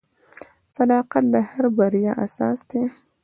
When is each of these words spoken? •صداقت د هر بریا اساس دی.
•صداقت 0.77 1.23
د 1.33 1.35
هر 1.49 1.65
بریا 1.77 2.13
اساس 2.25 2.59
دی. 2.69 2.81